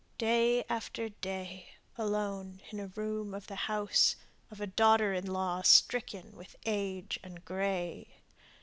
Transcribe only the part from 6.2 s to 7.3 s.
with age